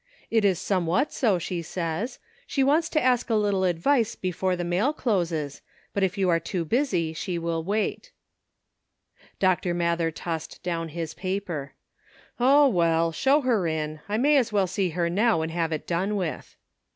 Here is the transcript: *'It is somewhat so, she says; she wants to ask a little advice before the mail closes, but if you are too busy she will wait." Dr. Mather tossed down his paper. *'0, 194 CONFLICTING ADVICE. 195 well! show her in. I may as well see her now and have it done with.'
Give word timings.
*'It 0.31 0.43
is 0.43 0.57
somewhat 0.57 1.13
so, 1.13 1.37
she 1.37 1.61
says; 1.61 2.17
she 2.47 2.63
wants 2.63 2.89
to 2.89 2.99
ask 2.99 3.29
a 3.29 3.35
little 3.35 3.63
advice 3.65 4.15
before 4.15 4.55
the 4.55 4.63
mail 4.63 4.93
closes, 4.93 5.61
but 5.93 6.01
if 6.01 6.17
you 6.17 6.27
are 6.27 6.39
too 6.39 6.65
busy 6.65 7.13
she 7.13 7.37
will 7.37 7.61
wait." 7.63 8.11
Dr. 9.37 9.75
Mather 9.75 10.09
tossed 10.09 10.63
down 10.63 10.89
his 10.89 11.13
paper. 11.13 11.75
*'0, 12.39 12.71
194 12.73 12.73
CONFLICTING 12.73 12.73
ADVICE. 12.73 12.73
195 12.73 12.73
well! 12.81 13.11
show 13.11 13.41
her 13.41 13.67
in. 13.67 13.99
I 14.09 14.17
may 14.17 14.37
as 14.37 14.51
well 14.51 14.65
see 14.65 14.89
her 14.89 15.07
now 15.07 15.43
and 15.43 15.51
have 15.51 15.71
it 15.71 15.85
done 15.85 16.15
with.' 16.15 16.55